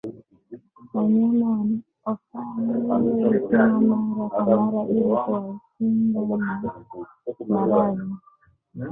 [0.93, 1.49] Wanyama
[2.05, 8.13] wafanyiwe vipimo mara kwa mara ili kuwakinga na maradhi